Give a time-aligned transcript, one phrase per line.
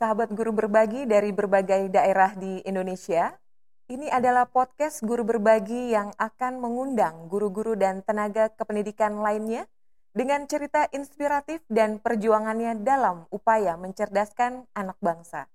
[0.00, 3.36] Sahabat guru berbagi dari berbagai daerah di Indonesia.
[3.84, 9.68] Ini adalah podcast guru berbagi yang akan mengundang guru-guru dan tenaga kependidikan lainnya
[10.16, 15.52] dengan cerita inspiratif dan perjuangannya dalam upaya mencerdaskan anak bangsa.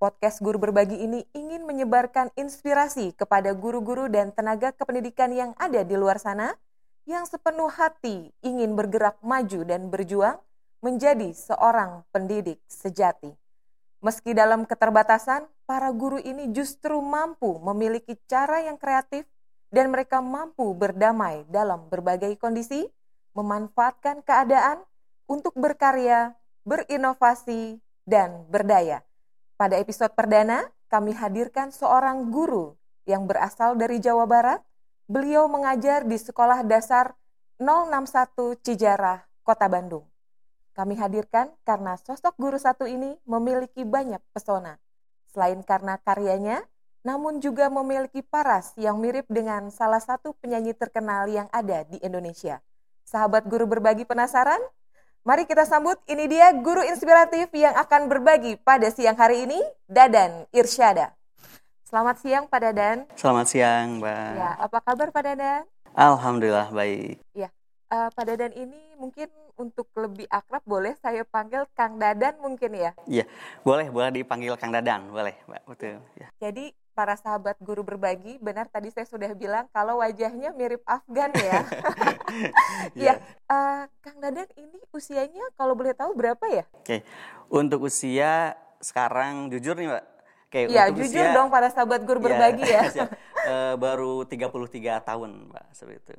[0.00, 6.00] Podcast guru berbagi ini ingin menyebarkan inspirasi kepada guru-guru dan tenaga kependidikan yang ada di
[6.00, 6.56] luar sana
[7.04, 10.40] yang sepenuh hati ingin bergerak maju dan berjuang
[10.80, 13.36] menjadi seorang pendidik sejati.
[14.04, 19.24] Meski dalam keterbatasan, para guru ini justru mampu memiliki cara yang kreatif
[19.72, 22.86] dan mereka mampu berdamai dalam berbagai kondisi,
[23.32, 24.84] memanfaatkan keadaan
[25.26, 29.02] untuk berkarya, berinovasi, dan berdaya.
[29.58, 34.62] Pada episode perdana, kami hadirkan seorang guru yang berasal dari Jawa Barat.
[35.06, 37.14] Beliau mengajar di Sekolah Dasar
[37.58, 40.06] 061 Cijarah, Kota Bandung.
[40.76, 44.76] Kami hadirkan karena sosok guru satu ini memiliki banyak pesona.
[45.32, 46.68] Selain karena karyanya,
[47.00, 52.60] namun juga memiliki paras yang mirip dengan salah satu penyanyi terkenal yang ada di Indonesia.
[53.08, 54.60] Sahabat guru berbagi penasaran?
[55.24, 59.56] Mari kita sambut, ini dia guru inspiratif yang akan berbagi pada siang hari ini,
[59.88, 61.16] Dadan Irsyada.
[61.88, 63.08] Selamat siang Pak Dadan.
[63.16, 64.30] Selamat siang Mbak.
[64.36, 65.62] Ya, apa kabar Pak Dadan?
[65.96, 67.16] Alhamdulillah baik.
[67.32, 67.48] Ya,
[67.88, 72.92] uh, Pak Dadan ini mungkin untuk lebih akrab boleh saya panggil Kang Dadan mungkin ya?
[73.08, 73.24] Iya,
[73.64, 75.98] boleh, boleh dipanggil Kang Dadan, boleh, Mbak, betul.
[76.20, 76.28] Ya.
[76.38, 81.60] Jadi para sahabat guru berbagi, benar tadi saya sudah bilang kalau wajahnya mirip Afgan ya.
[83.08, 83.14] ya,
[83.48, 86.64] uh, Kang Dadan ini usianya kalau boleh tahu berapa ya?
[86.76, 87.04] Oke,
[87.52, 90.04] untuk usia sekarang jujur nih Mbak,
[90.46, 92.82] Oke, ya, jujur usia, dong para sahabat guru ya, berbagi ya.
[93.50, 96.14] uh, baru 33 tahun, Mbak, seperti itu.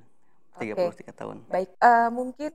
[0.57, 1.13] 33 okay.
[1.13, 1.37] tahun.
[1.47, 2.51] Baik, uh, mungkin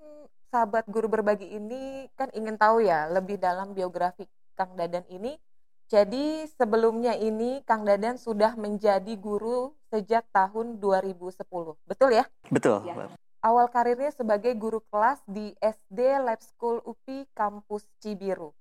[0.53, 5.41] sahabat guru berbagi ini kan ingin tahu ya lebih dalam biografi Kang Dadan ini.
[5.89, 11.41] Jadi sebelumnya ini Kang Dadan sudah menjadi guru sejak tahun 2010.
[11.89, 12.25] Betul ya?
[12.53, 12.85] Betul.
[12.85, 13.09] Ya.
[13.43, 18.53] Awal karirnya sebagai guru kelas di SD Lab School UPI Kampus Cibiru.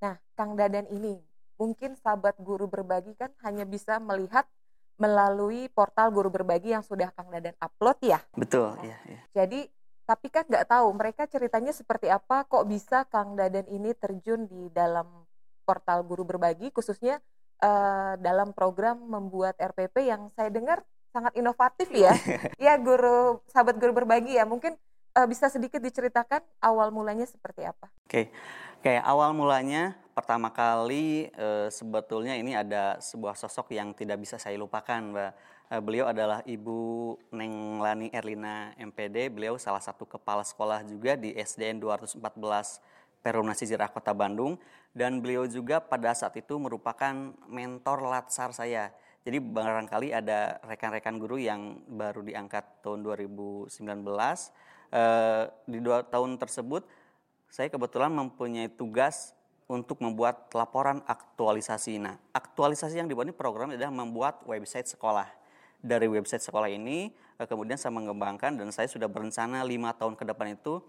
[0.00, 1.18] Nah, Kang Dadan ini
[1.60, 4.48] mungkin sahabat guru berbagi kan hanya bisa melihat
[4.96, 8.18] melalui portal guru berbagi yang sudah Kang Dadan upload ya.
[8.32, 9.20] Betul, nah, ya, ya.
[9.36, 9.68] Jadi
[10.10, 14.66] tapi kan nggak tahu mereka ceritanya seperti apa kok bisa Kang Dadan ini terjun di
[14.74, 15.06] dalam
[15.62, 17.22] portal guru berbagi khususnya
[17.62, 20.82] uh, dalam program membuat RPP yang saya dengar
[21.14, 22.10] sangat inovatif ya.
[22.58, 24.42] Ya guru sahabat guru berbagi ya.
[24.42, 24.74] Mungkin
[25.14, 27.86] uh, bisa sedikit diceritakan awal mulanya seperti apa?
[28.02, 28.10] Oke.
[28.10, 28.24] Okay.
[28.82, 34.58] kayak awal mulanya pertama kali uh, sebetulnya ini ada sebuah sosok yang tidak bisa saya
[34.58, 35.32] lupakan mbak
[35.78, 39.30] beliau adalah Ibu Neng Lani Erlina MPD.
[39.30, 42.18] Beliau salah satu kepala sekolah juga di SDN 214
[43.22, 44.58] Perumna Sijirah Kota Bandung.
[44.90, 47.14] Dan beliau juga pada saat itu merupakan
[47.46, 48.90] mentor latsar saya.
[49.22, 53.70] Jadi barangkali ada rekan-rekan guru yang baru diangkat tahun 2019.
[54.90, 56.82] Eh, di dua tahun tersebut,
[57.46, 59.38] saya kebetulan mempunyai tugas
[59.70, 62.02] untuk membuat laporan aktualisasi.
[62.02, 65.39] Nah, aktualisasi yang dibuat ini program adalah membuat website sekolah
[65.80, 67.10] dari website sekolah ini
[67.40, 70.80] eh, kemudian saya mengembangkan dan saya sudah berencana lima tahun ke depan itu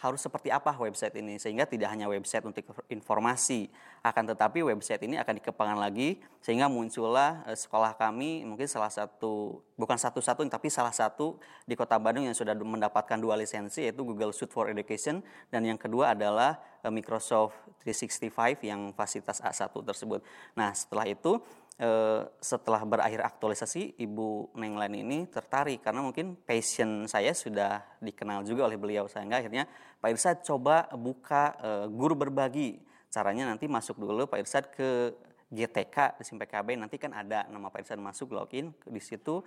[0.00, 3.68] harus seperti apa website ini sehingga tidak hanya website untuk informasi
[4.00, 9.60] akan tetapi website ini akan dikembangkan lagi sehingga muncullah eh, sekolah kami mungkin salah satu
[9.76, 11.36] bukan satu-satu tapi salah satu
[11.68, 15.20] di Kota Bandung yang sudah mendapatkan dua lisensi yaitu Google Suite for Education
[15.52, 17.52] dan yang kedua adalah eh, Microsoft
[17.84, 20.20] 365 yang fasilitas A1 tersebut.
[20.52, 21.40] Nah, setelah itu
[21.80, 28.44] Eh, setelah berakhir aktualisasi Ibu Neng Lain ini tertarik karena mungkin passion saya sudah dikenal
[28.44, 29.64] juga oleh beliau sehingga akhirnya
[29.96, 35.16] Pak Irsad coba buka uh, guru berbagi caranya nanti masuk dulu Pak Irsad ke
[35.48, 39.40] GTK di SIMPKB nanti kan ada nama Pak Irsad masuk login di situ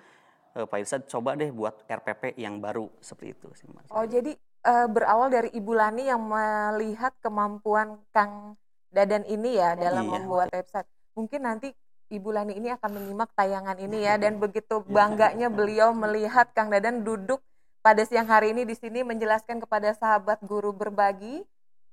[0.57, 3.85] uh, Pak Irsad coba deh buat RPP yang baru seperti itu sih Mas.
[3.93, 4.33] Oh jadi
[4.65, 8.57] uh, berawal dari Ibu Lani yang melihat kemampuan Kang
[8.89, 10.13] Dadan ini ya dalam iya.
[10.17, 10.89] membuat website.
[11.13, 11.69] Mungkin nanti
[12.13, 17.01] Ibu Lani ini akan menyimak tayangan ini ya dan begitu bangganya beliau melihat Kang Dadan
[17.01, 17.41] duduk
[17.81, 21.41] pada siang hari ini di sini menjelaskan kepada sahabat guru berbagi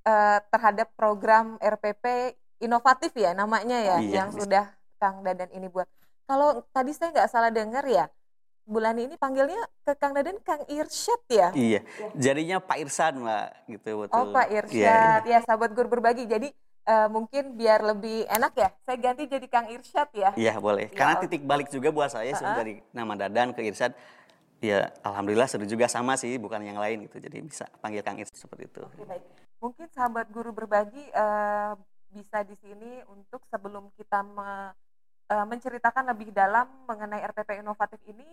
[0.05, 4.69] uh, terhadap program RPP inovatif ya namanya ya iya, yang sudah
[5.01, 5.89] Kang Dadan ini buat.
[6.29, 8.05] Kalau tadi saya nggak salah dengar ya,
[8.61, 11.49] Bulan ini panggilnya ke Kang Dadan Kang Irsyad ya?
[11.51, 11.81] Iya,
[12.13, 14.15] jadinya Pak Irsyad Mbak gitu betul.
[14.15, 15.31] Oh Pak iya, Irsyad, ya, ya.
[15.35, 16.29] ya sahabat guru berbagi.
[16.29, 16.53] Jadi
[16.87, 20.29] uh, mungkin biar lebih enak ya, saya ganti jadi Kang Irsyad ya.
[20.37, 22.57] Iya boleh, ya, karena titik balik juga buat saya uh -huh.
[22.57, 23.93] dari nama Dadan ke Irsyad.
[24.61, 27.17] Ya alhamdulillah seru juga sama sih, bukan yang lain gitu.
[27.17, 28.81] Jadi bisa panggil Kang Irsyad seperti itu.
[28.85, 29.23] Oke, baik.
[29.57, 31.73] Mungkin sahabat guru berbagi uh,
[32.13, 34.69] bisa di sini untuk sebelum kita me,
[35.33, 38.25] uh, menceritakan lebih dalam mengenai RPP inovatif ini,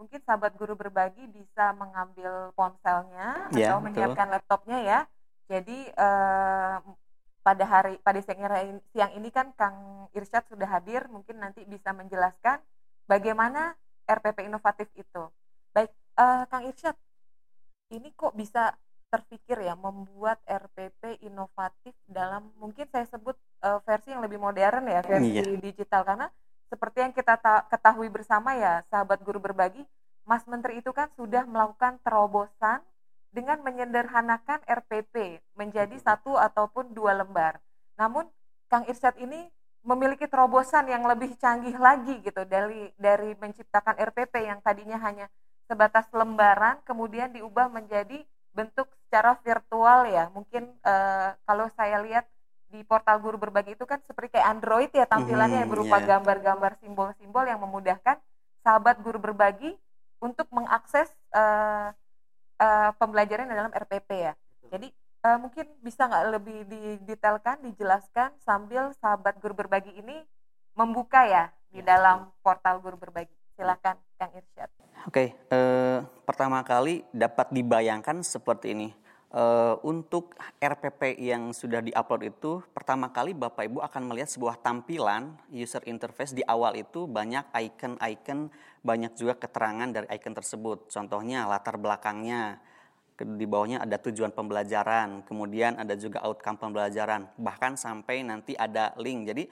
[0.00, 5.00] mungkin sahabat guru berbagi bisa mengambil ponselnya ya, atau menyiapkan laptopnya ya.
[5.46, 6.80] Jadi uh,
[7.46, 12.58] pada hari pada siang, siang ini kan Kang Irsyad sudah hadir, mungkin nanti bisa menjelaskan
[13.06, 15.30] bagaimana RPP inovatif itu.
[15.70, 16.98] Baik, uh, Kang Irsyad,
[17.94, 18.74] ini kok bisa
[19.06, 24.98] terpikir ya membuat RPP inovatif dalam mungkin saya sebut uh, versi yang lebih modern ya
[25.06, 25.46] versi iya.
[25.62, 26.26] digital karena
[26.66, 27.38] seperti yang kita
[27.70, 29.86] ketahui bersama ya sahabat guru berbagi
[30.26, 32.82] Mas Menteri itu kan sudah melakukan terobosan
[33.36, 37.60] dengan menyederhanakan RPP menjadi satu ataupun dua lembar.
[38.00, 38.24] Namun
[38.72, 39.44] Kang Irsyad ini
[39.84, 45.28] memiliki terobosan yang lebih canggih lagi gitu dari dari menciptakan RPP yang tadinya hanya
[45.68, 48.24] sebatas lembaran kemudian diubah menjadi
[48.56, 52.26] bentuk secara virtual ya mungkin uh, kalau saya lihat
[52.66, 56.18] di portal guru berbagi itu kan seperti kayak Android ya tampilannya mm, berupa iya.
[56.18, 56.80] gambar-gambar yeah.
[56.82, 58.18] simbol-simbol yang memudahkan
[58.66, 59.70] sahabat guru berbagi
[60.18, 61.94] untuk mengakses uh,
[62.60, 64.32] uh, pembelajaran dalam RPP ya.
[64.72, 64.88] Jadi
[65.24, 70.22] uh, mungkin bisa nggak lebih didetailkan, dijelaskan sambil sahabat guru berbagi ini
[70.76, 73.32] membuka ya di ya, dalam portal guru berbagi.
[73.56, 74.68] Silakan Kang Irsyad.
[75.08, 75.98] Oke, eh,
[76.28, 78.88] pertama kali dapat dibayangkan seperti ini.
[79.26, 85.34] Eh, untuk RPP yang sudah diupload itu, pertama kali Bapak Ibu akan melihat sebuah tampilan
[85.50, 88.54] user interface di awal itu banyak icon-icon,
[88.86, 90.86] banyak juga keterangan dari icon tersebut.
[90.94, 92.62] Contohnya latar belakangnya,
[93.18, 99.26] di bawahnya ada tujuan pembelajaran, kemudian ada juga outcome pembelajaran, bahkan sampai nanti ada link.
[99.26, 99.50] Jadi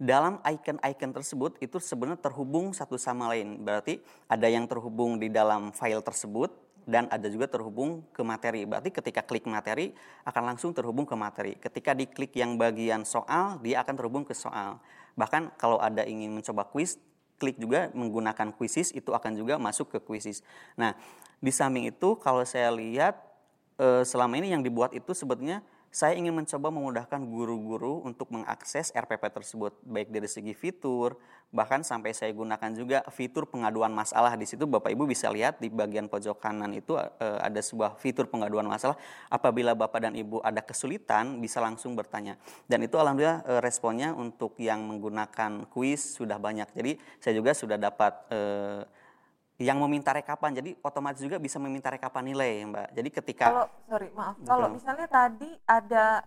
[0.00, 3.60] dalam icon-icon tersebut itu sebenarnya terhubung satu sama lain.
[3.60, 4.00] Berarti
[4.32, 8.66] ada yang terhubung di dalam file tersebut dan ada juga terhubung ke materi.
[8.66, 9.94] Berarti ketika klik materi
[10.26, 11.54] akan langsung terhubung ke materi.
[11.54, 14.82] Ketika diklik yang bagian soal, dia akan terhubung ke soal.
[15.14, 16.98] Bahkan kalau ada ingin mencoba quiz,
[17.38, 20.42] klik juga menggunakan quizzes itu akan juga masuk ke quizzes.
[20.74, 20.98] Nah,
[21.38, 23.16] di samping itu kalau saya lihat
[23.78, 29.26] eh, selama ini yang dibuat itu sebetulnya saya ingin mencoba memudahkan guru-guru untuk mengakses RPP
[29.34, 31.18] tersebut, baik dari segi fitur,
[31.50, 34.38] bahkan sampai saya gunakan juga fitur pengaduan masalah.
[34.38, 38.30] Di situ Bapak Ibu bisa lihat di bagian pojok kanan itu eh, ada sebuah fitur
[38.30, 38.94] pengaduan masalah.
[39.26, 42.38] Apabila Bapak dan Ibu ada kesulitan, bisa langsung bertanya.
[42.70, 46.70] Dan itu alhamdulillah eh, responnya untuk yang menggunakan kuis sudah banyak.
[46.70, 48.80] Jadi saya juga sudah dapat eh,
[49.60, 50.56] yang meminta rekapan.
[50.56, 52.88] Jadi otomatis juga bisa meminta rekapan nilai, Mbak.
[52.96, 56.24] Jadi ketika kalau sorry maaf, kalau misalnya tadi ada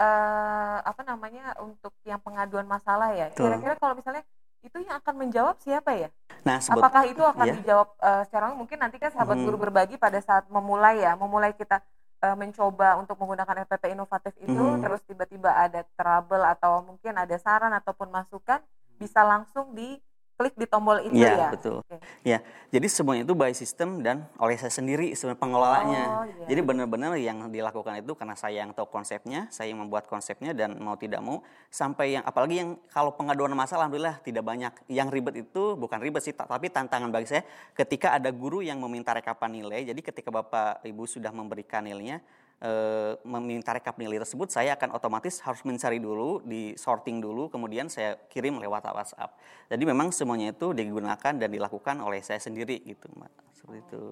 [0.00, 3.28] uh, apa namanya untuk yang pengaduan masalah ya.
[3.36, 4.24] Kira-kira kalau misalnya
[4.64, 6.08] itu yang akan menjawab siapa ya?
[6.48, 7.54] Nah, sebut, apakah itu akan iya.
[7.60, 9.46] dijawab uh, secara mungkin nanti kan sahabat hmm.
[9.46, 11.82] guru berbagi pada saat memulai ya, memulai kita
[12.24, 14.80] uh, mencoba untuk menggunakan RPP inovatif itu hmm.
[14.80, 18.62] terus tiba-tiba ada trouble atau mungkin ada saran ataupun masukan
[18.96, 19.98] bisa langsung di
[20.42, 21.38] klik di tombol itu ya.
[21.38, 21.48] ya?
[21.54, 21.78] betul.
[21.86, 22.02] Okay.
[22.26, 22.38] Ya,
[22.74, 26.04] jadi semuanya itu by system dan oleh saya sendiri sebenarnya pengelolanya.
[26.10, 26.48] Oh, yeah.
[26.50, 30.74] Jadi benar-benar yang dilakukan itu karena saya yang tahu konsepnya, saya yang membuat konsepnya dan
[30.82, 34.74] mau tidak mau sampai yang apalagi yang kalau pengaduan masalah alhamdulillah tidak banyak.
[34.90, 37.46] Yang ribet itu bukan ribet sih, tapi tantangan bagi saya
[37.78, 39.86] ketika ada guru yang meminta rekapan nilai.
[39.86, 42.18] Jadi ketika Bapak Ibu sudah memberikan nilainya
[42.62, 47.90] Eh, meminta rekap nilai tersebut, saya akan otomatis harus mencari dulu, di sorting dulu, kemudian
[47.90, 49.34] saya kirim lewat WhatsApp.
[49.66, 53.34] Jadi memang semuanya itu digunakan dan dilakukan oleh saya sendiri gitu, Mbak.
[53.50, 54.02] Seperti itu.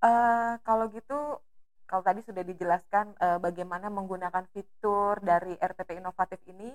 [0.00, 1.36] Uh, kalau gitu,
[1.84, 6.72] kalau tadi sudah dijelaskan uh, bagaimana menggunakan fitur dari RPP inovatif ini,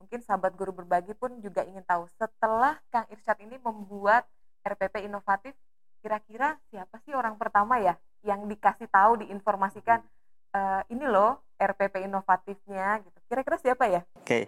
[0.00, 4.24] mungkin sahabat guru berbagi pun juga ingin tahu setelah Kang Irsyad ini membuat
[4.64, 5.52] RPP inovatif,
[6.00, 10.02] kira-kira siapa sih orang pertama ya yang dikasih tahu diinformasikan
[10.50, 13.18] e, ini loh RPP inovatifnya gitu.
[13.30, 14.02] Kira-kira siapa ya?
[14.18, 14.26] Oke.
[14.26, 14.44] Okay.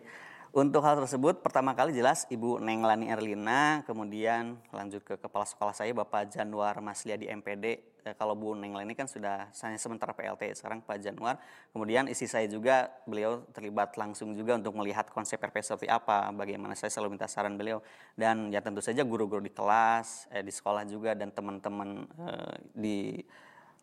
[0.49, 5.76] Untuk hal tersebut pertama kali jelas Ibu Neng Lani Erlina, kemudian lanjut ke kepala sekolah
[5.76, 7.64] saya Bapak Januar Maslia di MPD.
[8.08, 11.37] Eh, kalau Bu Neng Lani kan sudah saya sementara PLT, sekarang Pak Januar.
[11.68, 16.73] Kemudian isi saya juga beliau terlibat langsung juga untuk melihat konsep RP seperti apa, bagaimana
[16.73, 17.85] saya selalu minta saran beliau
[18.16, 23.20] dan ya tentu saja guru-guru di kelas, eh, di sekolah juga dan teman-teman eh, di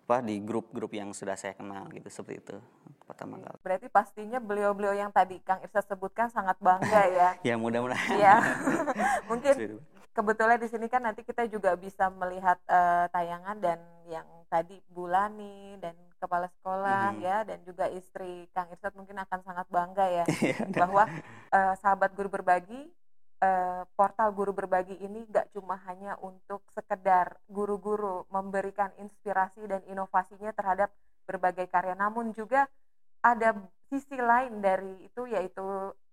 [0.06, 2.56] apa di grup-grup yang sudah saya kenal gitu seperti itu
[3.10, 3.58] pertama kali.
[3.66, 7.30] Berarti pastinya beliau-beliau yang tadi Kang Irsa sebutkan sangat bangga ya.
[7.50, 8.14] ya mudah-mudahan.
[8.22, 8.38] Ya.
[9.30, 9.82] Mungkin
[10.14, 15.82] kebetulan di sini kan nanti kita juga bisa melihat uh, tayangan dan yang tadi Bulani
[15.82, 17.22] dan kepala sekolah hmm.
[17.26, 21.10] ya dan juga istri Kang Irsat mungkin akan sangat bangga ya iya, bahwa
[21.50, 22.94] uh, sahabat guru berbagi
[23.42, 27.36] uh, portal guru berbagi ini gak cuma hanya untuk sekedar
[28.46, 30.94] memberikan inspirasi dan inovasinya terhadap
[31.26, 32.70] berbagai karya, namun juga
[33.26, 33.58] ada
[33.90, 35.66] sisi lain dari itu yaitu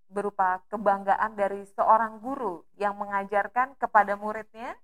[0.09, 4.77] berupa kebanggaan dari seorang guru yang mengajarkan kepada muridnya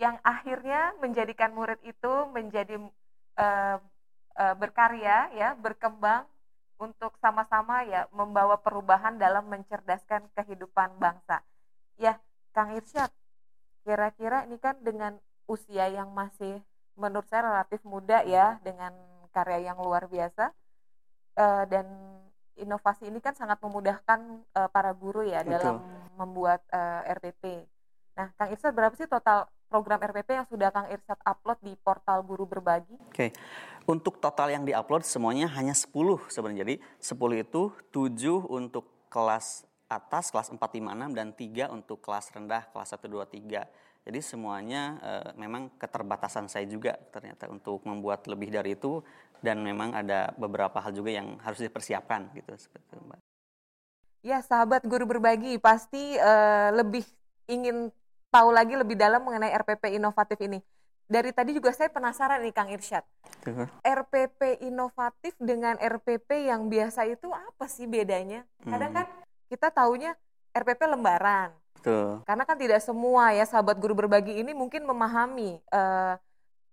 [0.00, 2.80] yang akhirnya menjadikan murid itu menjadi
[3.36, 3.76] uh,
[4.36, 6.24] uh, berkarya ya berkembang
[6.80, 11.44] untuk sama-sama ya membawa perubahan dalam mencerdaskan kehidupan bangsa.
[12.00, 12.18] Ya
[12.50, 13.12] Kang Irsyad
[13.86, 16.64] kira-kira ini kan dengan usia yang masih
[16.96, 18.96] menurut saya relatif muda ya dengan
[19.32, 20.52] karya yang luar biasa
[21.36, 21.84] uh, dan
[22.56, 24.20] inovasi ini kan sangat memudahkan
[24.56, 25.52] uh, para guru ya Betul.
[25.56, 25.76] dalam
[26.20, 27.44] membuat uh, eh, RPP.
[28.12, 32.20] Nah, Kang Irsad berapa sih total program RPP yang sudah Kang Irsad upload di portal
[32.20, 33.00] Guru Berbagi?
[33.08, 33.08] Oke.
[33.08, 33.30] Okay.
[33.88, 35.88] Untuk total yang diupload semuanya hanya 10
[36.28, 36.60] sebenarnya.
[36.68, 42.28] Jadi 10 itu 7 untuk kelas atas kelas 4 5 6 dan 3 untuk kelas
[42.36, 43.64] rendah kelas 1 2 3.
[44.02, 48.98] Jadi semuanya e, memang keterbatasan saya juga ternyata untuk membuat lebih dari itu
[49.38, 53.20] dan memang ada beberapa hal juga yang harus dipersiapkan gitu seperti itu, Mbak.
[54.22, 56.32] Ya, sahabat guru berbagi pasti e,
[56.74, 57.06] lebih
[57.46, 57.94] ingin
[58.34, 60.58] tahu lagi lebih dalam mengenai RPP inovatif ini.
[61.06, 63.04] Dari tadi juga saya penasaran nih Kang Irsyad.
[63.46, 63.68] Uh.
[63.84, 68.42] RPP inovatif dengan RPP yang biasa itu apa sih bedanya?
[68.66, 68.98] Kadang hmm.
[68.98, 69.06] kan
[69.52, 70.16] kita taunya
[70.56, 72.22] RPP lembaran Betul.
[72.22, 76.14] Karena kan tidak semua ya sahabat guru berbagi ini mungkin memahami uh,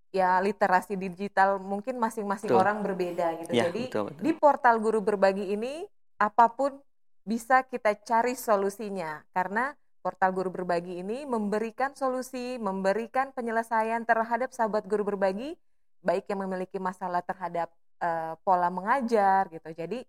[0.10, 3.52] ya literasi digital mungkin masing-masing orang berbeda gitu.
[3.54, 4.22] Ya, Jadi betul, betul.
[4.26, 5.86] di portal guru berbagi ini
[6.18, 6.78] apa pun
[7.24, 14.88] bisa kita cari solusinya karena portal guru berbagi ini memberikan solusi, memberikan penyelesaian terhadap sahabat
[14.90, 15.54] guru berbagi
[16.00, 19.70] baik yang memiliki masalah terhadap uh, pola mengajar gitu.
[19.76, 20.08] Jadi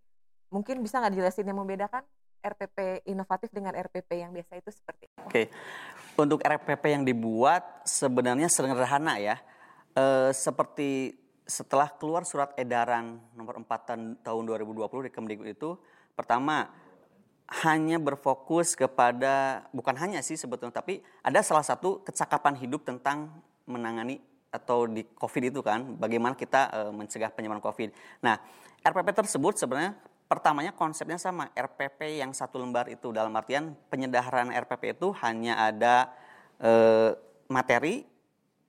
[0.48, 2.06] mungkin bisa nggak dijelasin yang membedakan?
[2.40, 5.28] RPP inovatif dengan RPP yang biasa itu seperti apa?
[5.28, 5.52] Oke,
[6.16, 9.36] untuk RPP yang dibuat sebenarnya sederhana ya.
[9.92, 15.70] E, seperti setelah keluar surat edaran nomor 4 tahun 2020 di Kemdikbud itu,
[16.14, 16.70] pertama
[17.66, 23.34] hanya berfokus kepada bukan hanya sih sebetulnya, tapi ada salah satu kecakapan hidup tentang
[23.66, 27.90] menangani atau di COVID itu kan, bagaimana kita e, mencegah penyebaran COVID.
[28.22, 28.38] Nah,
[28.80, 29.94] RPP tersebut sebenarnya
[30.30, 36.14] pertamanya konsepnya sama RPP yang satu lembar itu dalam artian penyedaran RPP itu hanya ada
[36.62, 36.72] e,
[37.50, 38.06] materi,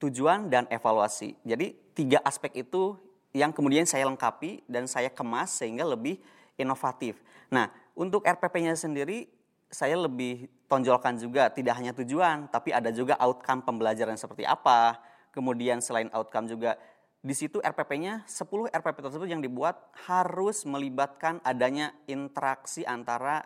[0.01, 1.37] tujuan dan evaluasi.
[1.45, 2.97] Jadi tiga aspek itu
[3.37, 6.17] yang kemudian saya lengkapi dan saya kemas sehingga lebih
[6.57, 7.21] inovatif.
[7.53, 9.29] Nah untuk RPP-nya sendiri
[9.69, 14.97] saya lebih tonjolkan juga tidak hanya tujuan tapi ada juga outcome pembelajaran seperti apa.
[15.29, 16.73] Kemudian selain outcome juga
[17.21, 23.45] di situ RPP-nya 10 RPP tersebut yang dibuat harus melibatkan adanya interaksi antara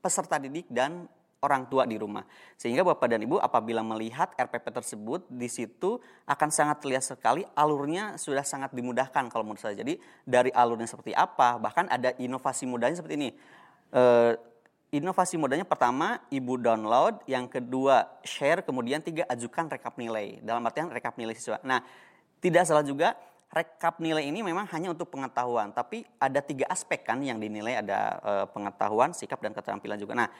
[0.00, 1.04] peserta didik dan
[1.40, 2.24] orang tua di rumah.
[2.56, 8.16] Sehingga Bapak dan Ibu apabila melihat RPP tersebut di situ akan sangat terlihat sekali alurnya
[8.20, 9.76] sudah sangat dimudahkan kalau menurut saya.
[9.76, 13.30] Jadi dari alurnya seperti apa, bahkan ada inovasi mudanya seperti ini.
[13.92, 14.02] E,
[14.96, 20.44] inovasi mudanya pertama Ibu download, yang kedua share, kemudian tiga ajukan rekap nilai.
[20.44, 21.56] Dalam artian rekap nilai siswa.
[21.64, 21.80] Nah,
[22.40, 23.12] tidak salah juga,
[23.52, 28.16] rekap nilai ini memang hanya untuk pengetahuan, tapi ada tiga aspek kan yang dinilai ada
[28.22, 30.14] e, pengetahuan, sikap dan keterampilan juga.
[30.14, 30.30] Nah,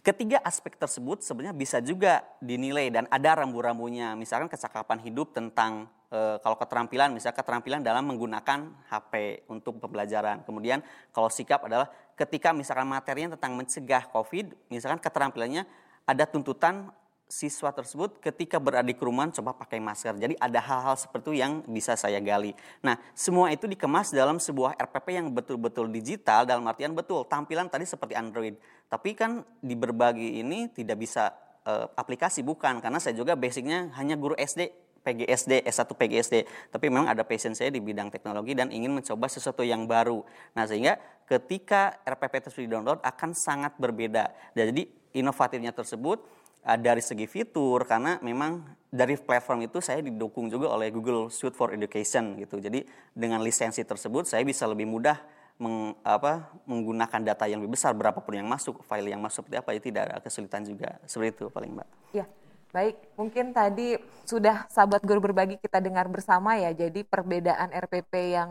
[0.00, 4.16] ketiga aspek tersebut sebenarnya bisa juga dinilai dan ada rambu-rambunya.
[4.16, 10.40] Misalkan kecakapan hidup tentang e, kalau keterampilan, misalnya keterampilan dalam menggunakan HP untuk pembelajaran.
[10.48, 10.80] Kemudian
[11.12, 15.68] kalau sikap adalah ketika misalkan materinya tentang mencegah COVID, misalkan keterampilannya
[16.08, 16.88] ada tuntutan
[17.30, 20.18] siswa tersebut ketika berada di kerumunan coba pakai masker.
[20.18, 22.52] Jadi ada hal-hal seperti itu yang bisa saya gali.
[22.82, 27.86] Nah, semua itu dikemas dalam sebuah RPP yang betul-betul digital dalam artian betul tampilan tadi
[27.86, 28.58] seperti Android.
[28.90, 31.30] Tapi kan di berbagi ini tidak bisa
[31.62, 36.36] uh, aplikasi bukan karena saya juga basicnya hanya guru SD PGSD, S1 PGSD.
[36.68, 40.20] Tapi memang ada passion saya di bidang teknologi dan ingin mencoba sesuatu yang baru.
[40.52, 44.28] Nah, sehingga ketika RPP tersebut di-download akan sangat berbeda.
[44.52, 46.22] Jadi inovatifnya tersebut
[46.60, 51.72] dari segi fitur karena memang dari platform itu saya didukung juga oleh Google Suite for
[51.72, 52.60] Education gitu.
[52.60, 55.16] Jadi dengan lisensi tersebut saya bisa lebih mudah
[55.60, 59.70] meng, apa, menggunakan data yang lebih besar berapapun yang masuk, file yang masuk seperti apa
[59.72, 61.00] ya tidak ada kesulitan juga.
[61.04, 61.88] Seperti itu paling Mbak.
[62.12, 62.26] Ya.
[62.70, 66.70] Baik, mungkin tadi sudah sahabat guru berbagi kita dengar bersama ya.
[66.70, 68.50] Jadi perbedaan RPP yang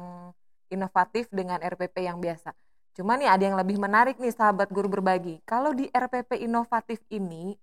[0.68, 2.51] inovatif dengan RPP yang biasa.
[3.00, 5.39] Cuma nih ada yang lebih menarik nih sahabat guru berbagi.
[5.48, 7.56] Kalau di RPP inovatif ini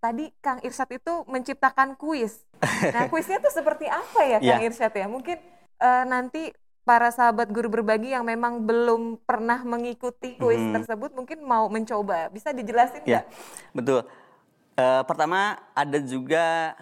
[0.00, 2.42] tadi Kang Irsyad itu menciptakan kuis.
[2.90, 4.68] Nah, kuisnya itu seperti apa ya Kang yeah.
[4.68, 5.06] Irsyad ya?
[5.06, 5.38] Mungkin
[5.78, 6.50] uh, nanti
[6.82, 10.80] para sahabat guru berbagi yang memang belum pernah mengikuti kuis hmm.
[10.80, 12.32] tersebut mungkin mau mencoba.
[12.32, 13.24] Bisa dijelasin ya, nggak?
[13.28, 13.76] Yeah.
[13.76, 14.00] Betul.
[14.80, 16.72] Uh, pertama ada juga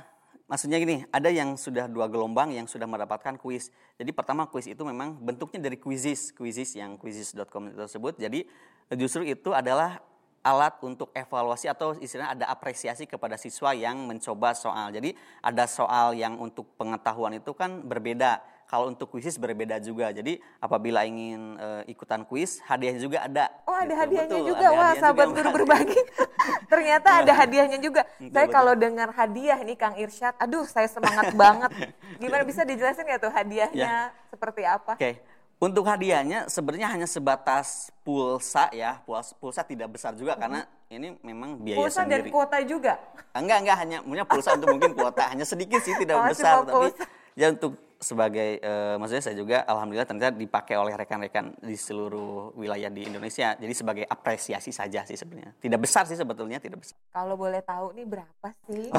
[0.48, 3.68] maksudnya gini, ada yang sudah dua gelombang yang sudah mendapatkan kuis.
[4.00, 8.16] Jadi pertama kuis itu memang bentuknya dari quizzes, quizzes yang quizzes.com tersebut.
[8.16, 8.48] Jadi
[8.96, 10.00] justru itu adalah
[10.42, 14.94] alat untuk evaluasi atau istilahnya ada apresiasi kepada siswa yang mencoba soal.
[14.94, 20.12] Jadi ada soal yang untuk pengetahuan itu kan berbeda kalau untuk kuisis berbeda juga.
[20.12, 23.48] Jadi apabila ingin uh, ikutan kuis, hadiahnya juga ada.
[23.64, 24.00] Oh, ada gitu.
[24.04, 24.66] hadiahnya betul, juga.
[24.68, 26.00] Ada Wah, hadiah sahabat guru berbagi.
[26.72, 28.02] Ternyata ada hadiahnya juga.
[28.04, 28.56] Betul, saya betul.
[28.60, 31.70] kalau dengar hadiah nih Kang Irsyad, aduh saya semangat banget.
[32.20, 34.28] Gimana bisa dijelasin ya tuh hadiahnya ya.
[34.28, 35.00] seperti apa?
[35.00, 35.16] Oke.
[35.16, 35.37] Okay.
[35.58, 40.42] Untuk hadiahnya sebenarnya hanya sebatas pulsa ya, pulsa, pulsa tidak besar juga hmm.
[40.46, 42.30] karena ini memang biaya pulsa sendiri.
[42.30, 42.92] Pulsa dan kuota juga?
[43.34, 46.94] Enggak, enggak hanya punya pulsa untuk mungkin kuota hanya sedikit sih tidak oh, besar tapi
[47.34, 52.86] ya untuk sebagai uh, maksudnya saya juga alhamdulillah ternyata dipakai oleh rekan-rekan di seluruh wilayah
[52.90, 53.58] di Indonesia.
[53.58, 55.58] Jadi sebagai apresiasi saja sih sebenarnya.
[55.58, 56.94] Tidak besar sih sebetulnya, tidak besar.
[57.10, 58.94] Kalau boleh tahu nih berapa sih?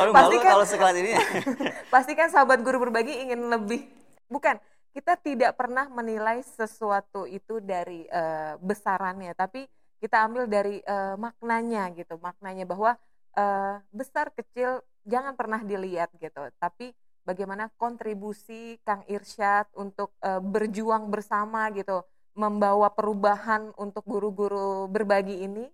[0.00, 1.12] oh, pasti kan, kalau sekelas ini.
[1.94, 3.84] pasti kan sahabat guru berbagi ingin lebih.
[4.32, 4.56] Bukan,
[4.96, 9.68] kita tidak pernah menilai sesuatu itu dari uh, besarannya, tapi
[10.00, 12.16] kita ambil dari uh, maknanya gitu.
[12.16, 12.96] Maknanya bahwa
[13.36, 16.96] uh, besar kecil jangan pernah dilihat gitu, tapi
[17.28, 22.00] bagaimana kontribusi Kang Irsyad untuk uh, berjuang bersama gitu,
[22.32, 25.68] membawa perubahan untuk guru-guru berbagi ini.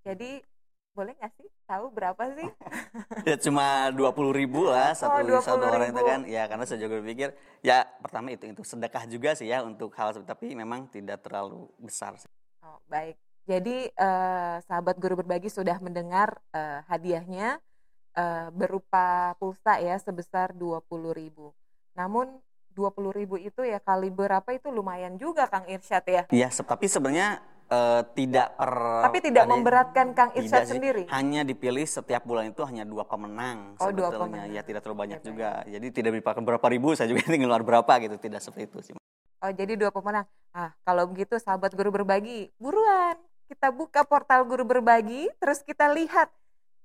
[0.00, 0.40] Jadi
[0.92, 2.48] boleh nggak sih tahu berapa sih?
[3.28, 6.20] ya cuma dua puluh ribu lah oh, satu oh, satu orang itu kan.
[6.28, 7.32] Ya karena saya juga berpikir
[7.64, 11.68] ya pertama itu itu sedekah juga sih ya untuk hal seperti tapi memang tidak terlalu
[11.80, 12.16] besar.
[12.20, 12.28] Sih.
[12.60, 13.16] Oh baik.
[13.42, 17.58] Jadi uh, sahabat guru berbagi sudah mendengar uh, hadiahnya
[18.14, 20.86] uh, berupa pulsa ya sebesar 20.000.
[21.98, 22.38] Namun
[22.72, 26.22] 20.000 itu ya kali berapa itu lumayan juga Kang Irsyad ya.
[26.32, 28.72] Iya, tapi sebenarnya uh, tidak per
[29.08, 31.08] Tapi tidak memberatkan Kang Irsyad sendiri.
[31.08, 34.12] Hanya dipilih setiap bulan itu hanya dua pemenang oh, sebetulnya.
[34.12, 34.48] Dua pemenang.
[34.52, 35.50] Ya tidak terlalu banyak ya, juga.
[35.64, 38.94] Jadi tidak dipakai berapa ribu saya juga tinggal berapa gitu, tidak seperti itu sih.
[39.42, 40.28] Oh, jadi dua pemenang.
[40.54, 43.16] Ah, kalau begitu sahabat guru berbagi, buruan
[43.50, 46.32] kita buka portal guru berbagi, terus kita lihat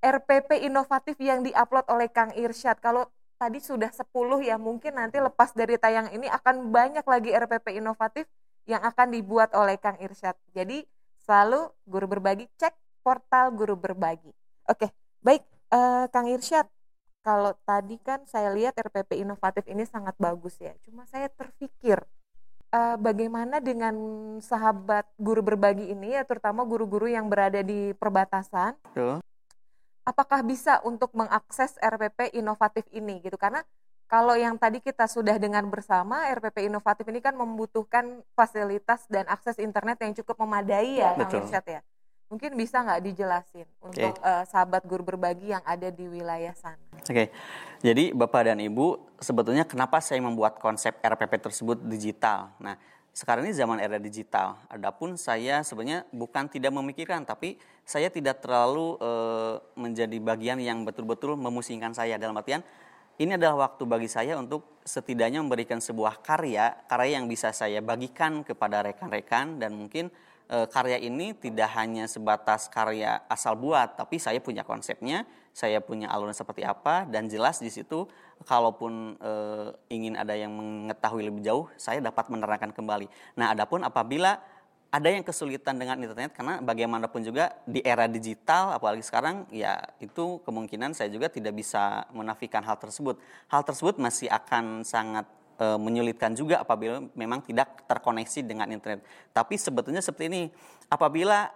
[0.04, 2.82] RPP inovatif yang diupload oleh Kang Irsyad.
[2.84, 4.04] Kalau tadi sudah 10
[4.44, 8.28] ya, mungkin nanti lepas dari tayang ini akan banyak lagi RPP inovatif
[8.68, 10.36] yang akan dibuat oleh Kang Irsyad.
[10.52, 10.84] Jadi
[11.24, 14.30] selalu guru berbagi cek portal guru berbagi.
[14.68, 14.92] Oke,
[15.24, 16.68] baik uh, Kang Irsyad.
[17.24, 20.76] Kalau tadi kan saya lihat RPP inovatif ini sangat bagus ya.
[20.84, 22.00] Cuma saya terpikir
[22.72, 23.96] uh, bagaimana dengan
[24.40, 28.80] sahabat guru berbagi ini ya terutama guru-guru yang berada di perbatasan.
[28.96, 29.20] Tuh
[30.08, 33.60] apakah bisa untuk mengakses RPP inovatif ini gitu karena
[34.08, 39.60] kalau yang tadi kita sudah dengan bersama RPP inovatif ini kan membutuhkan fasilitas dan akses
[39.60, 41.82] internet yang cukup memadai ya Kang Irsyad ya.
[42.28, 46.76] Mungkin bisa nggak dijelasin untuk uh, sahabat guru berbagi yang ada di wilayah sana?
[47.00, 47.28] Oke, okay.
[47.80, 52.52] jadi Bapak dan Ibu sebetulnya kenapa saya membuat konsep RPP tersebut digital?
[52.60, 52.76] Nah,
[53.18, 54.60] sekarang ini zaman era digital.
[54.70, 59.12] Adapun saya sebenarnya bukan tidak memikirkan, tapi saya tidak terlalu e,
[59.74, 62.22] menjadi bagian yang betul-betul memusingkan saya.
[62.22, 62.62] Dalam artian,
[63.18, 68.46] ini adalah waktu bagi saya untuk setidaknya memberikan sebuah karya, karya yang bisa saya bagikan
[68.46, 70.14] kepada rekan-rekan dan mungkin
[70.48, 76.14] e, karya ini tidak hanya sebatas karya asal buat, tapi saya punya konsepnya, saya punya
[76.14, 78.06] alurnya seperti apa, dan jelas di situ
[78.46, 79.32] kalaupun e,
[79.92, 83.10] ingin ada yang mengetahui lebih jauh, saya dapat menerangkan kembali.
[83.36, 84.40] Nah, adapun apabila
[84.88, 90.40] ada yang kesulitan dengan internet karena bagaimanapun juga di era digital apalagi sekarang ya itu
[90.48, 93.20] kemungkinan saya juga tidak bisa menafikan hal tersebut.
[93.52, 95.28] Hal tersebut masih akan sangat
[95.60, 99.04] e, menyulitkan juga apabila memang tidak terkoneksi dengan internet.
[99.36, 100.44] Tapi sebetulnya seperti ini,
[100.88, 101.52] apabila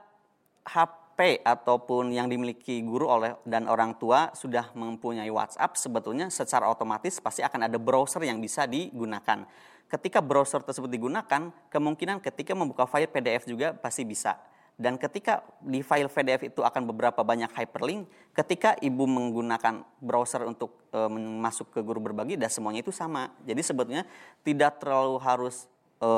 [0.68, 1.01] HP
[1.46, 7.46] ataupun yang dimiliki guru oleh dan orang tua sudah mempunyai WhatsApp, sebetulnya secara otomatis pasti
[7.46, 9.46] akan ada browser yang bisa digunakan.
[9.86, 14.40] Ketika browser tersebut digunakan, kemungkinan ketika membuka file PDF juga pasti bisa.
[14.82, 20.90] Dan ketika di file PDF itu akan beberapa banyak hyperlink, ketika ibu menggunakan browser untuk
[20.90, 21.00] e,
[21.38, 23.30] masuk ke guru berbagi, dan semuanya itu sama.
[23.46, 24.10] Jadi sebetulnya
[24.42, 25.70] tidak terlalu harus
[26.02, 26.10] e,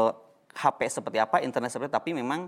[0.53, 2.47] HP seperti apa, internet seperti apa, tapi memang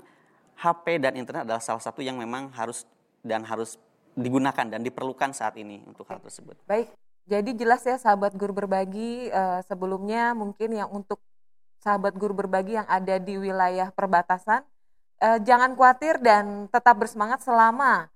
[0.55, 2.87] HP dan internet adalah salah satu yang memang harus
[3.25, 3.75] dan harus
[4.15, 6.55] digunakan dan diperlukan saat ini untuk hal tersebut.
[6.63, 6.87] Baik,
[7.27, 11.19] jadi jelas ya sahabat guru berbagi uh, sebelumnya mungkin yang untuk
[11.83, 14.63] sahabat guru berbagi yang ada di wilayah perbatasan
[15.21, 18.09] uh, jangan khawatir dan tetap bersemangat selama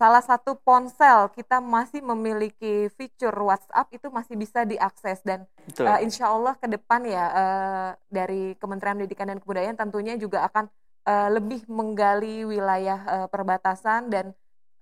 [0.00, 5.44] salah satu ponsel kita masih memiliki fitur WhatsApp itu masih bisa diakses dan
[5.76, 10.72] uh, insya Allah ke depan ya uh, dari Kementerian Pendidikan dan Kebudayaan tentunya juga akan
[11.10, 14.30] uh, lebih menggali wilayah uh, perbatasan dan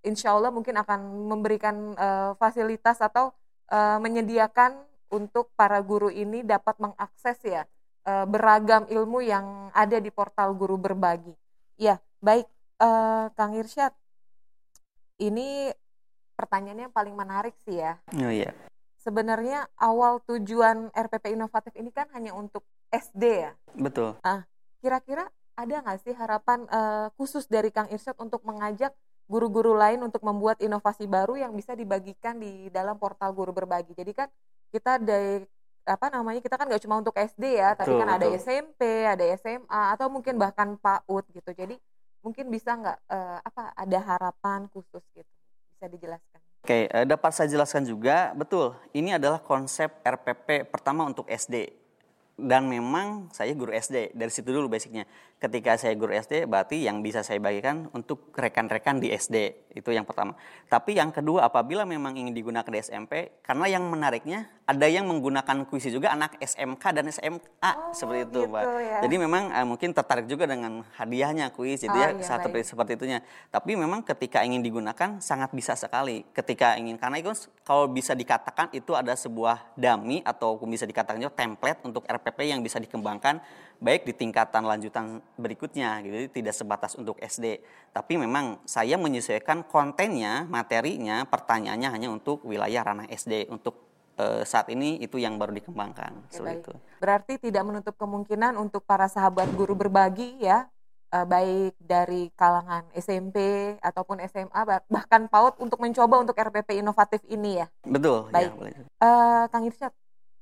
[0.04, 1.00] insya Allah mungkin akan
[1.32, 3.32] memberikan uh, fasilitas atau
[3.72, 7.64] uh, menyediakan untuk para guru ini dapat mengakses ya
[8.04, 11.32] uh, beragam ilmu yang ada di portal guru berbagi.
[11.80, 12.44] Ya, baik
[12.82, 13.96] uh, Kang Irsyad.
[15.18, 15.72] Ini
[16.38, 17.98] pertanyaannya yang paling menarik sih ya.
[18.14, 18.54] Oh iya.
[19.02, 22.62] Sebenarnya awal tujuan RPP inovatif ini kan hanya untuk
[22.92, 23.52] SD ya.
[23.74, 24.18] Betul.
[24.22, 24.46] Ah,
[24.78, 25.26] kira-kira
[25.58, 28.94] ada nggak sih harapan uh, khusus dari Kang Irsyad untuk mengajak
[29.26, 33.92] guru-guru lain untuk membuat inovasi baru yang bisa dibagikan di dalam portal guru berbagi.
[33.92, 34.30] Jadi kan
[34.70, 35.42] kita dari
[35.88, 38.16] apa namanya kita kan nggak cuma untuk SD ya, betul, tapi kan betul.
[38.16, 41.50] ada SMP, ada SMA atau mungkin bahkan PAUD gitu.
[41.50, 41.74] Jadi
[42.22, 45.32] mungkin bisa nggak uh, apa ada harapan khusus gitu
[45.74, 46.40] bisa dijelaskan?
[46.62, 48.78] Oke, uh, dapat saya jelaskan juga betul.
[48.94, 51.87] Ini adalah konsep RPP pertama untuk SD
[52.38, 55.04] dan memang saya guru SD dari situ dulu basicnya
[55.38, 60.02] ketika saya guru SD berarti yang bisa saya bagikan untuk rekan-rekan di SD itu yang
[60.02, 60.34] pertama.
[60.66, 65.64] Tapi yang kedua apabila memang ingin digunakan di SMP karena yang menariknya ada yang menggunakan
[65.70, 68.62] kuisi juga anak SMK dan SMA oh, seperti itu, gitu, Mbak.
[68.66, 68.98] Ya.
[69.06, 72.66] Jadi memang uh, mungkin tertarik juga dengan hadiahnya kuis jadi oh, ya iya, satu baik.
[72.66, 73.18] seperti itunya.
[73.48, 76.26] Tapi memang ketika ingin digunakan sangat bisa sekali.
[76.34, 77.30] Ketika ingin karena itu
[77.62, 82.60] kalau bisa dikatakan itu ada sebuah dummy atau bisa dikatakan juga template untuk RPP yang
[82.60, 83.40] bisa dikembangkan
[83.78, 86.28] baik di tingkatan lanjutan berikutnya gitu.
[86.28, 87.64] Tidak sebatas untuk SD
[87.96, 93.88] tapi memang saya menyesuaikan kontennya materinya pertanyaannya hanya untuk wilayah ranah SD untuk
[94.18, 96.26] e, saat ini itu yang baru dikembangkan.
[96.26, 96.72] Oke, seperti itu.
[96.98, 100.66] Berarti tidak menutup kemungkinan untuk para sahabat guru berbagi ya
[101.10, 103.38] e, baik dari kalangan SMP
[103.80, 107.66] ataupun SMA bahkan PAUD untuk mencoba untuk RPP inovatif ini ya?
[107.86, 108.52] Betul baik.
[108.52, 108.72] ya, boleh.
[108.98, 109.08] E,
[109.48, 109.94] Kang Irsyad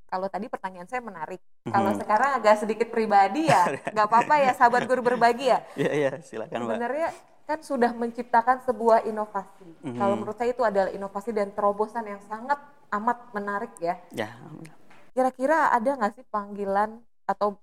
[0.07, 1.43] kalau tadi pertanyaan saya menarik.
[1.67, 5.59] Kalau sekarang agak sedikit pribadi ya, nggak apa-apa ya sahabat guru berbagi ya.
[5.81, 6.75] Iya iya silakan Mbak.
[6.79, 7.09] Sebenarnya
[7.47, 9.71] kan sudah menciptakan sebuah inovasi.
[9.83, 9.99] Mm-hmm.
[9.99, 12.59] Kalau menurut saya itu adalah inovasi dan terobosan yang sangat
[12.91, 13.99] amat menarik ya.
[14.15, 14.31] Ya.
[15.15, 17.59] Kira-kira ada nggak sih panggilan atau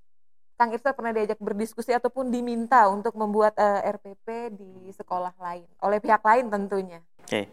[0.54, 5.66] Kang Irsa pernah diajak berdiskusi ataupun diminta untuk membuat uh, eh, RPP di sekolah lain
[5.82, 7.00] oleh pihak lain tentunya.
[7.20, 7.28] Oke.
[7.28, 7.46] Okay.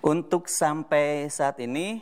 [0.00, 2.00] Untuk sampai saat ini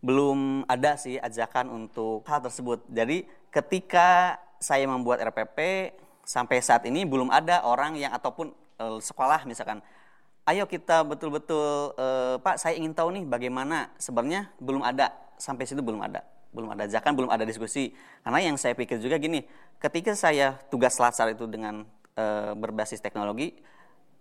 [0.00, 2.84] belum ada sih ajakan untuk hal tersebut.
[2.88, 5.92] Jadi ketika saya membuat RPP
[6.24, 9.84] sampai saat ini belum ada orang yang ataupun e, sekolah misalkan,
[10.48, 12.06] ayo kita betul-betul e,
[12.40, 14.48] Pak saya ingin tahu nih bagaimana sebenarnya.
[14.56, 15.12] Belum ada.
[15.36, 16.24] Sampai situ belum ada.
[16.52, 17.92] Belum ada ajakan belum ada diskusi.
[18.24, 19.44] Karena yang saya pikir juga gini
[19.80, 21.84] ketika saya tugas latsar itu dengan
[22.16, 22.24] e,
[22.56, 23.60] berbasis teknologi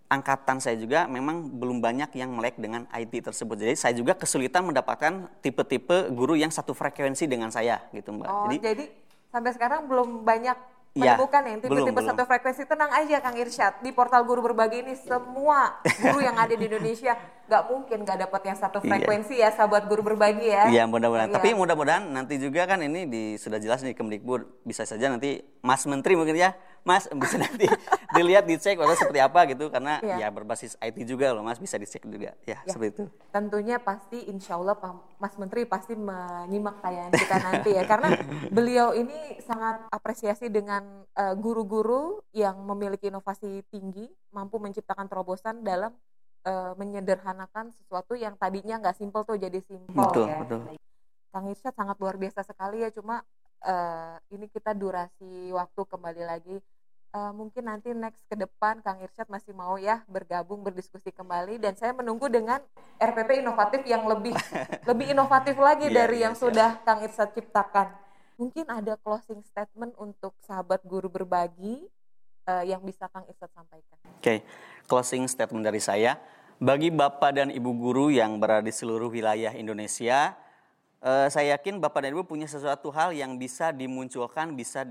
[0.09, 3.55] angkatan saya juga memang belum banyak yang melek dengan IT tersebut.
[3.61, 8.27] Jadi saya juga kesulitan mendapatkan tipe-tipe guru yang satu frekuensi dengan saya gitu Mbak.
[8.27, 8.85] Oh, jadi, jadi
[9.29, 10.57] sampai sekarang belum banyak
[10.97, 14.81] Iya, menemukan ya, yang tipe-tipe satu frekuensi tenang aja Kang Irsyad di portal guru berbagi
[14.81, 17.13] ini semua guru yang ada di Indonesia
[17.45, 18.89] nggak mungkin nggak dapat yang satu iya.
[18.89, 19.53] frekuensi iya.
[19.53, 21.37] ya sahabat guru berbagi ya iya mudah-mudahan iya.
[21.37, 25.85] tapi mudah-mudahan nanti juga kan ini di, sudah jelas nih Kemdikbud bisa saja nanti Mas
[25.85, 27.69] Menteri mungkin ya Mas bisa nanti
[28.19, 30.21] dilihat dicek atau seperti apa gitu karena ya.
[30.21, 32.67] ya berbasis IT juga loh Mas bisa dicek juga ya, ya.
[32.67, 33.03] seperti itu.
[33.31, 34.75] Tentunya pasti Insya Allah
[35.15, 38.09] Mas Menteri pasti menyimak tayangan kita nanti ya karena
[38.51, 44.05] beliau ini sangat apresiasi dengan eh, guru-guru uh, yang memiliki inovasi tinggi
[44.35, 45.95] mampu menciptakan terobosan dalam
[46.45, 50.37] uh, menyederhanakan sesuatu yang tadinya nggak simpel tuh jadi simpel betul, ya.
[50.43, 50.59] Betul.
[51.29, 53.21] Kang Irsyad sangat luar biasa sekali ya cuma
[53.65, 56.57] uh, ini kita durasi waktu kembali lagi
[57.13, 61.73] uh, mungkin nanti next ke depan Kang Irsyad masih mau ya bergabung berdiskusi kembali dan
[61.77, 62.61] saya menunggu dengan
[63.01, 64.35] RPP inovatif yang lebih
[64.89, 66.41] lebih inovatif lagi yeah, dari yeah, yang yeah.
[66.41, 67.87] sudah Kang Irsyad ciptakan.
[68.39, 71.83] Mungkin ada closing statement untuk sahabat guru berbagi
[72.47, 73.97] uh, yang bisa Kang Irsyad sampaikan.
[73.99, 74.37] Oke, okay.
[74.87, 76.15] closing statement dari saya
[76.59, 80.35] bagi Bapak dan Ibu guru yang berada di seluruh wilayah Indonesia
[81.03, 84.83] uh, saya yakin Bapak dan Ibu punya sesuatu hal yang bisa dimunculkan, bisa